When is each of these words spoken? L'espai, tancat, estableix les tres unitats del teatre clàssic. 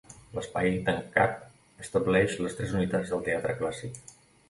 L'espai, 0.37 0.69
tancat, 0.87 1.37
estableix 1.85 2.37
les 2.47 2.59
tres 2.61 2.77
unitats 2.81 3.15
del 3.15 3.25
teatre 3.33 3.59
clàssic. 3.65 4.05